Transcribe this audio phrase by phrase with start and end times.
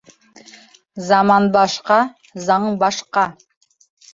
[1.09, 1.99] Заман башҡа,
[2.49, 3.31] заң башҡа.